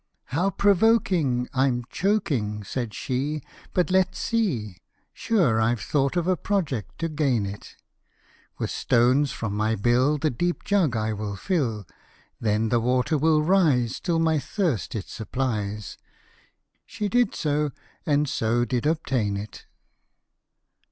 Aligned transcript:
"How 0.37 0.49
provoking! 0.49 1.47
I'm 1.53 1.83
choaking!" 1.91 2.63
Said 2.63 2.91
she;" 2.91 3.43
but 3.75 3.91
let's 3.91 4.17
see! 4.17 4.77
Sure 5.13 5.61
I've 5.61 5.81
thought 5.81 6.17
of 6.17 6.25
a 6.25 6.35
project 6.35 6.97
to 7.01 7.07
gain 7.07 7.45
it; 7.45 7.75
With 8.57 8.71
stones 8.71 9.31
from 9.31 9.55
my 9.55 9.75
bill 9.75 10.17
the 10.17 10.31
deep 10.31 10.63
jug 10.63 10.95
I 10.97 11.13
will 11.13 11.35
fill; 11.35 11.85
Then 12.39 12.69
the 12.69 12.79
water 12.79 13.15
will 13.15 13.43
rise, 13.43 13.99
till 13.99 14.17
my 14.17 14.39
thirst 14.39 14.95
it 14.95 15.05
supplies/'* 15.07 15.97
She 16.87 17.07
did 17.07 17.35
so, 17.35 17.69
and 18.03 18.27
so 18.27 18.65
did 18.65 18.87
obtain 18.87 19.37
it. 19.37 19.67